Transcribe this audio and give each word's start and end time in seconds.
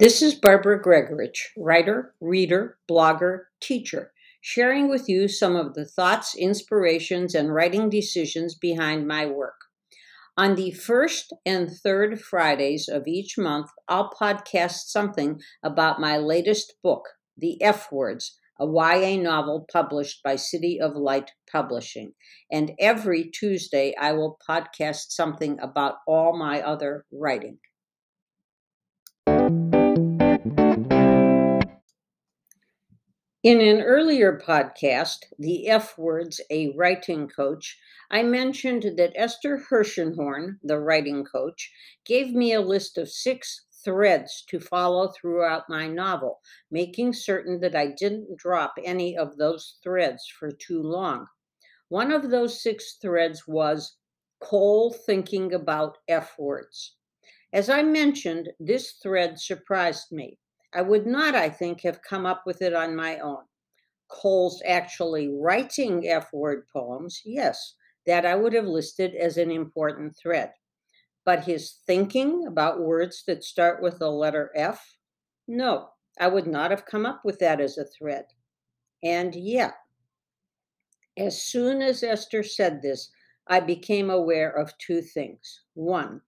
This 0.00 0.22
is 0.22 0.34
Barbara 0.34 0.82
Gregorich, 0.82 1.52
writer, 1.56 2.16
reader, 2.20 2.78
blogger, 2.90 3.42
teacher, 3.60 4.12
sharing 4.40 4.88
with 4.88 5.08
you 5.08 5.28
some 5.28 5.54
of 5.54 5.74
the 5.74 5.84
thoughts, 5.86 6.34
inspirations, 6.34 7.32
and 7.32 7.54
writing 7.54 7.90
decisions 7.90 8.56
behind 8.56 9.06
my 9.06 9.24
work. 9.24 9.54
On 10.36 10.56
the 10.56 10.72
first 10.72 11.32
and 11.46 11.70
third 11.70 12.20
Fridays 12.20 12.88
of 12.88 13.06
each 13.06 13.38
month, 13.38 13.70
I'll 13.88 14.10
podcast 14.10 14.88
something 14.88 15.40
about 15.62 16.00
my 16.00 16.16
latest 16.16 16.74
book, 16.82 17.04
The 17.38 17.62
F 17.62 17.92
Words, 17.92 18.36
a 18.58 18.66
YA 18.66 19.22
novel 19.22 19.64
published 19.72 20.24
by 20.24 20.34
City 20.34 20.80
of 20.80 20.96
Light 20.96 21.30
Publishing. 21.48 22.14
And 22.50 22.72
every 22.80 23.30
Tuesday, 23.30 23.94
I 23.96 24.10
will 24.10 24.38
podcast 24.44 25.10
something 25.10 25.60
about 25.60 25.98
all 26.04 26.36
my 26.36 26.60
other 26.62 27.04
writing. 27.12 27.60
In 33.44 33.60
an 33.60 33.82
earlier 33.82 34.40
podcast, 34.42 35.24
The 35.38 35.68
F 35.68 35.98
Words, 35.98 36.40
a 36.48 36.70
Writing 36.70 37.28
Coach, 37.28 37.78
I 38.10 38.22
mentioned 38.22 38.96
that 38.96 39.12
Esther 39.14 39.58
Hershenhorn, 39.70 40.56
the 40.62 40.80
writing 40.80 41.26
coach, 41.26 41.70
gave 42.06 42.32
me 42.32 42.54
a 42.54 42.62
list 42.62 42.96
of 42.96 43.10
six 43.10 43.66
threads 43.84 44.46
to 44.48 44.58
follow 44.58 45.08
throughout 45.08 45.68
my 45.68 45.86
novel, 45.86 46.40
making 46.70 47.12
certain 47.12 47.60
that 47.60 47.76
I 47.76 47.88
didn't 47.88 48.38
drop 48.38 48.76
any 48.82 49.14
of 49.14 49.36
those 49.36 49.76
threads 49.82 50.26
for 50.26 50.50
too 50.50 50.80
long. 50.80 51.26
One 51.90 52.12
of 52.12 52.30
those 52.30 52.62
six 52.62 52.94
threads 52.94 53.46
was 53.46 53.98
Cole 54.40 54.90
thinking 54.90 55.52
about 55.52 55.98
F 56.08 56.32
words. 56.38 56.96
As 57.52 57.68
I 57.68 57.82
mentioned, 57.82 58.48
this 58.58 58.92
thread 59.02 59.38
surprised 59.38 60.12
me. 60.12 60.38
I 60.74 60.82
would 60.82 61.06
not, 61.06 61.34
I 61.34 61.48
think, 61.48 61.82
have 61.82 62.02
come 62.02 62.26
up 62.26 62.42
with 62.44 62.60
it 62.60 62.74
on 62.74 62.96
my 62.96 63.18
own. 63.18 63.44
Cole's 64.10 64.60
actually 64.66 65.28
writing 65.28 66.08
F 66.08 66.32
word 66.32 66.66
poems, 66.72 67.22
yes, 67.24 67.74
that 68.06 68.26
I 68.26 68.34
would 68.34 68.52
have 68.52 68.66
listed 68.66 69.14
as 69.14 69.36
an 69.36 69.50
important 69.50 70.16
thread. 70.16 70.52
But 71.24 71.44
his 71.44 71.78
thinking 71.86 72.46
about 72.46 72.80
words 72.80 73.22
that 73.26 73.44
start 73.44 73.82
with 73.82 73.98
the 73.98 74.10
letter 74.10 74.50
F, 74.54 74.98
no, 75.48 75.90
I 76.18 76.28
would 76.28 76.46
not 76.46 76.70
have 76.70 76.86
come 76.86 77.06
up 77.06 77.22
with 77.24 77.38
that 77.38 77.60
as 77.60 77.78
a 77.78 77.84
thread. 77.84 78.26
And 79.02 79.34
yet, 79.34 79.74
as 81.16 81.42
soon 81.42 81.82
as 81.82 82.02
Esther 82.02 82.42
said 82.42 82.82
this, 82.82 83.10
I 83.46 83.60
became 83.60 84.10
aware 84.10 84.50
of 84.50 84.76
two 84.78 85.02
things. 85.02 85.62
One, 85.74 86.20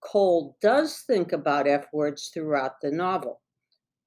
Cole 0.00 0.56
does 0.60 1.02
think 1.06 1.32
about 1.32 1.66
F 1.66 1.86
words 1.92 2.30
throughout 2.32 2.80
the 2.82 2.90
novel. 2.90 3.40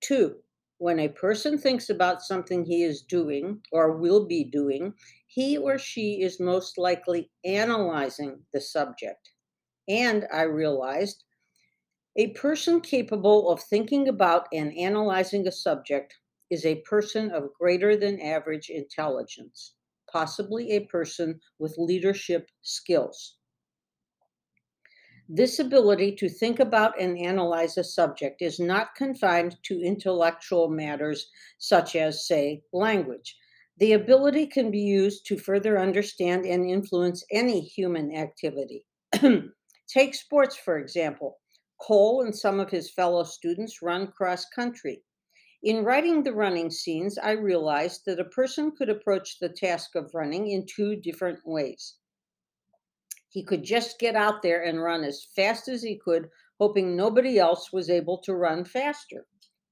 Two, 0.00 0.42
when 0.78 1.00
a 1.00 1.08
person 1.08 1.58
thinks 1.58 1.90
about 1.90 2.22
something 2.22 2.64
he 2.64 2.84
is 2.84 3.02
doing 3.02 3.62
or 3.72 3.96
will 3.96 4.26
be 4.26 4.44
doing, 4.44 4.94
he 5.26 5.56
or 5.56 5.78
she 5.78 6.22
is 6.22 6.38
most 6.38 6.78
likely 6.78 7.30
analyzing 7.44 8.44
the 8.52 8.60
subject. 8.60 9.32
And 9.88 10.26
I 10.32 10.42
realized 10.42 11.24
a 12.16 12.28
person 12.32 12.80
capable 12.80 13.50
of 13.50 13.60
thinking 13.62 14.08
about 14.08 14.48
and 14.52 14.76
analyzing 14.76 15.46
a 15.48 15.52
subject 15.52 16.16
is 16.50 16.64
a 16.64 16.82
person 16.82 17.30
of 17.30 17.54
greater 17.58 17.96
than 17.96 18.20
average 18.20 18.70
intelligence, 18.70 19.74
possibly 20.10 20.72
a 20.72 20.86
person 20.86 21.40
with 21.58 21.78
leadership 21.78 22.50
skills. 22.62 23.37
This 25.30 25.58
ability 25.58 26.16
to 26.16 26.28
think 26.30 26.58
about 26.58 26.98
and 26.98 27.18
analyze 27.18 27.76
a 27.76 27.84
subject 27.84 28.40
is 28.40 28.58
not 28.58 28.94
confined 28.94 29.58
to 29.64 29.82
intellectual 29.82 30.70
matters 30.70 31.30
such 31.58 31.96
as, 31.96 32.26
say, 32.26 32.62
language. 32.72 33.36
The 33.76 33.92
ability 33.92 34.46
can 34.46 34.70
be 34.70 34.80
used 34.80 35.26
to 35.26 35.36
further 35.36 35.78
understand 35.78 36.46
and 36.46 36.68
influence 36.68 37.26
any 37.30 37.60
human 37.60 38.16
activity. 38.16 38.86
Take 39.88 40.14
sports, 40.14 40.56
for 40.56 40.78
example. 40.78 41.38
Cole 41.78 42.22
and 42.22 42.34
some 42.34 42.58
of 42.58 42.70
his 42.70 42.90
fellow 42.90 43.24
students 43.24 43.82
run 43.82 44.06
cross 44.06 44.46
country. 44.46 45.02
In 45.62 45.84
writing 45.84 46.22
the 46.22 46.32
running 46.32 46.70
scenes, 46.70 47.18
I 47.18 47.32
realized 47.32 48.06
that 48.06 48.18
a 48.18 48.24
person 48.24 48.72
could 48.74 48.88
approach 48.88 49.38
the 49.38 49.50
task 49.50 49.94
of 49.94 50.14
running 50.14 50.48
in 50.48 50.64
two 50.64 50.96
different 50.96 51.40
ways. 51.44 51.97
He 53.30 53.42
could 53.42 53.62
just 53.62 53.98
get 53.98 54.16
out 54.16 54.42
there 54.42 54.62
and 54.62 54.82
run 54.82 55.04
as 55.04 55.24
fast 55.36 55.68
as 55.68 55.82
he 55.82 55.96
could, 55.96 56.30
hoping 56.58 56.96
nobody 56.96 57.38
else 57.38 57.72
was 57.72 57.90
able 57.90 58.18
to 58.18 58.34
run 58.34 58.64
faster. 58.64 59.26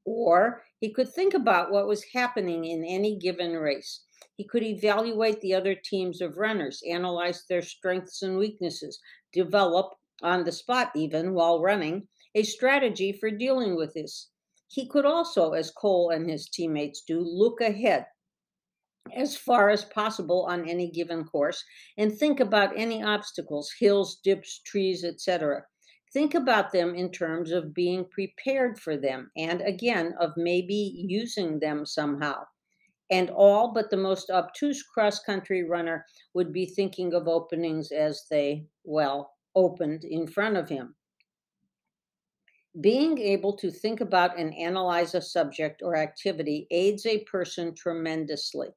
Or 0.04 0.64
he 0.78 0.92
could 0.92 1.08
think 1.08 1.32
about 1.32 1.70
what 1.70 1.86
was 1.86 2.12
happening 2.12 2.64
in 2.64 2.84
any 2.84 3.16
given 3.16 3.52
race. 3.52 4.04
He 4.36 4.44
could 4.44 4.62
evaluate 4.62 5.40
the 5.40 5.54
other 5.54 5.74
teams 5.74 6.20
of 6.20 6.36
runners, 6.36 6.82
analyze 6.86 7.44
their 7.48 7.62
strengths 7.62 8.22
and 8.22 8.36
weaknesses, 8.36 9.00
develop, 9.32 9.94
on 10.22 10.44
the 10.44 10.52
spot 10.52 10.92
even 10.94 11.32
while 11.32 11.60
running, 11.60 12.08
a 12.34 12.42
strategy 12.42 13.12
for 13.12 13.30
dealing 13.30 13.74
with 13.74 13.94
this. 13.94 14.30
He 14.68 14.86
could 14.86 15.06
also, 15.06 15.52
as 15.52 15.70
Cole 15.70 16.10
and 16.10 16.28
his 16.28 16.48
teammates 16.48 17.00
do, 17.00 17.20
look 17.20 17.60
ahead 17.60 18.06
as 19.14 19.36
far 19.36 19.70
as 19.70 19.84
possible 19.84 20.46
on 20.48 20.68
any 20.68 20.90
given 20.90 21.24
course 21.24 21.62
and 21.98 22.12
think 22.16 22.40
about 22.40 22.76
any 22.76 23.02
obstacles, 23.02 23.72
hills, 23.78 24.20
dips, 24.22 24.60
trees, 24.64 25.04
etc. 25.04 25.62
Think 26.12 26.34
about 26.34 26.72
them 26.72 26.94
in 26.94 27.10
terms 27.10 27.52
of 27.52 27.74
being 27.74 28.06
prepared 28.06 28.78
for 28.78 28.96
them 28.96 29.30
and 29.36 29.60
again 29.60 30.14
of 30.18 30.32
maybe 30.36 30.94
using 30.96 31.58
them 31.58 31.84
somehow. 31.84 32.44
And 33.10 33.30
all 33.30 33.72
but 33.72 33.90
the 33.90 33.96
most 33.96 34.30
obtuse 34.30 34.82
cross 34.82 35.20
country 35.20 35.62
runner 35.62 36.04
would 36.34 36.52
be 36.52 36.66
thinking 36.66 37.14
of 37.14 37.28
openings 37.28 37.92
as 37.92 38.24
they, 38.30 38.66
well, 38.84 39.32
opened 39.54 40.04
in 40.04 40.26
front 40.26 40.56
of 40.56 40.68
him. 40.68 40.94
Being 42.80 43.18
able 43.18 43.56
to 43.56 43.70
think 43.70 44.00
about 44.00 44.38
and 44.38 44.54
analyze 44.54 45.14
a 45.14 45.20
subject 45.22 45.82
or 45.82 45.96
activity 45.96 46.66
aids 46.70 47.06
a 47.06 47.24
person 47.24 47.74
tremendously. 47.74 48.68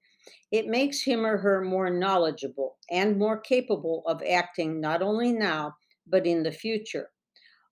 It 0.52 0.68
makes 0.68 1.04
him 1.04 1.26
or 1.26 1.38
her 1.38 1.62
more 1.62 1.90
knowledgeable 1.90 2.78
and 2.90 3.18
more 3.18 3.40
capable 3.40 4.04
of 4.06 4.22
acting 4.24 4.80
not 4.80 5.02
only 5.02 5.32
now, 5.32 5.76
but 6.08 6.28
in 6.28 6.44
the 6.44 6.52
future. 6.52 7.12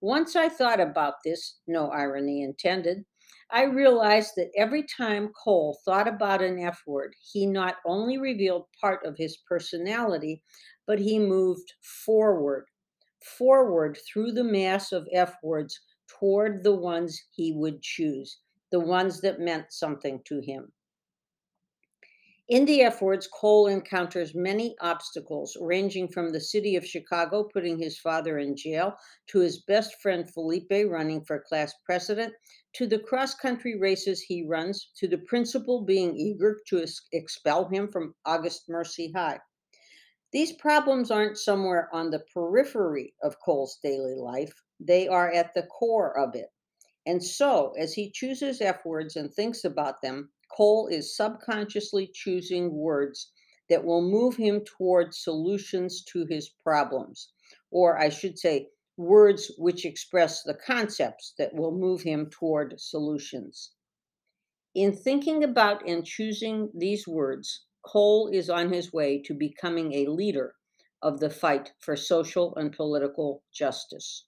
Once 0.01 0.35
I 0.35 0.47
thought 0.47 0.79
about 0.79 1.15
this, 1.25 1.59
no 1.67 1.89
irony 1.89 2.43
intended, 2.43 3.05
I 3.49 3.63
realized 3.63 4.33
that 4.35 4.51
every 4.55 4.83
time 4.83 5.31
Cole 5.43 5.79
thought 5.85 6.07
about 6.07 6.41
an 6.41 6.59
F 6.59 6.81
word, 6.85 7.15
he 7.31 7.45
not 7.45 7.77
only 7.85 8.17
revealed 8.17 8.65
part 8.79 9.05
of 9.05 9.17
his 9.17 9.37
personality, 9.37 10.43
but 10.85 10.99
he 10.99 11.17
moved 11.17 11.73
forward, 12.05 12.65
forward 13.37 13.97
through 14.05 14.33
the 14.33 14.43
mass 14.43 14.91
of 14.91 15.07
F 15.11 15.35
words 15.41 15.79
toward 16.07 16.63
the 16.63 16.75
ones 16.75 17.21
he 17.31 17.53
would 17.53 17.81
choose, 17.81 18.39
the 18.71 18.79
ones 18.79 19.21
that 19.21 19.39
meant 19.39 19.71
something 19.71 20.21
to 20.25 20.39
him. 20.41 20.71
In 22.49 22.63
the 22.63 22.81
F 22.81 23.01
words, 23.01 23.27
Cole 23.27 23.67
encounters 23.67 24.33
many 24.33 24.77
obstacles, 24.79 25.57
ranging 25.59 26.07
from 26.07 26.31
the 26.31 26.39
city 26.39 26.77
of 26.77 26.87
Chicago 26.87 27.43
putting 27.43 27.77
his 27.77 27.99
father 27.99 28.39
in 28.39 28.55
jail, 28.55 28.95
to 29.27 29.39
his 29.39 29.61
best 29.63 30.01
friend 30.01 30.31
Felipe 30.31 30.71
running 30.87 31.25
for 31.25 31.41
class 31.41 31.73
president, 31.85 32.33
to 32.71 32.87
the 32.87 32.99
cross 32.99 33.35
country 33.35 33.77
races 33.77 34.21
he 34.21 34.45
runs, 34.47 34.91
to 34.95 35.09
the 35.09 35.17
principal 35.17 35.81
being 35.81 36.15
eager 36.15 36.57
to 36.67 36.85
expel 37.11 37.67
him 37.67 37.91
from 37.91 38.15
August 38.23 38.69
Mercy 38.69 39.11
High. 39.11 39.41
These 40.31 40.53
problems 40.53 41.11
aren't 41.11 41.37
somewhere 41.37 41.89
on 41.93 42.11
the 42.11 42.23
periphery 42.33 43.13
of 43.21 43.41
Cole's 43.43 43.77
daily 43.83 44.15
life, 44.15 44.53
they 44.79 45.09
are 45.09 45.29
at 45.29 45.53
the 45.53 45.63
core 45.63 46.17
of 46.17 46.33
it. 46.33 46.47
And 47.05 47.21
so, 47.21 47.73
as 47.77 47.93
he 47.93 48.09
chooses 48.09 48.61
F 48.61 48.85
words 48.85 49.17
and 49.17 49.33
thinks 49.33 49.65
about 49.65 50.01
them, 50.01 50.31
Cole 50.57 50.87
is 50.87 51.15
subconsciously 51.15 52.07
choosing 52.07 52.73
words 52.73 53.31
that 53.69 53.85
will 53.85 54.01
move 54.01 54.37
him 54.37 54.65
toward 54.65 55.13
solutions 55.13 56.03
to 56.05 56.25
his 56.25 56.49
problems. 56.49 57.31
Or 57.69 57.99
I 57.99 58.09
should 58.09 58.39
say, 58.39 58.69
words 58.97 59.51
which 59.59 59.85
express 59.85 60.41
the 60.41 60.55
concepts 60.55 61.35
that 61.37 61.53
will 61.53 61.77
move 61.77 62.01
him 62.01 62.31
toward 62.31 62.81
solutions. 62.81 63.73
In 64.73 64.95
thinking 64.95 65.43
about 65.43 65.87
and 65.87 66.03
choosing 66.03 66.71
these 66.73 67.07
words, 67.07 67.67
Cole 67.83 68.27
is 68.33 68.49
on 68.49 68.73
his 68.73 68.91
way 68.91 69.21
to 69.25 69.35
becoming 69.35 69.93
a 69.93 70.07
leader 70.07 70.55
of 71.03 71.19
the 71.19 71.29
fight 71.29 71.71
for 71.77 71.95
social 71.95 72.55
and 72.55 72.73
political 72.73 73.43
justice. 73.53 74.25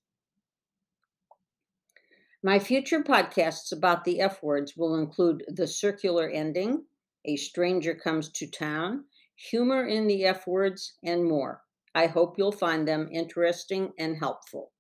My 2.42 2.58
future 2.58 3.04
podcasts 3.04 3.74
about 3.74 4.06
the 4.06 4.22
F 4.22 4.42
words 4.42 4.78
will 4.78 4.96
include 4.96 5.44
The 5.50 5.68
Circular 5.68 6.30
Ending, 6.30 6.86
A 7.26 7.36
Stranger 7.36 7.94
Comes 7.94 8.30
to 8.32 8.50
Town, 8.50 9.04
Humor 9.50 9.86
in 9.86 10.08
the 10.08 10.24
F 10.24 10.48
words, 10.48 10.98
and 11.04 11.26
more. 11.26 11.64
I 11.94 12.08
hope 12.08 12.38
you'll 12.38 12.54
find 12.54 12.88
them 12.88 13.10
interesting 13.12 13.92
and 14.00 14.16
helpful. 14.16 14.72